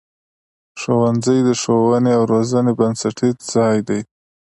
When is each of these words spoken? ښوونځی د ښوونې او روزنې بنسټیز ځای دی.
ښوونځی 0.81 1.37
د 1.47 1.49
ښوونې 1.61 2.11
او 2.17 2.23
روزنې 2.31 2.71
بنسټیز 2.79 3.37
ځای 3.53 3.77
دی. 3.87 4.01